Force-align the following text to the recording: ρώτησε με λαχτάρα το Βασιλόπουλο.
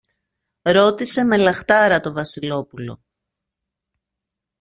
ρώτησε 0.61 1.23
με 1.23 1.37
λαχτάρα 1.37 1.99
το 1.99 2.11
Βασιλόπουλο. 2.13 3.01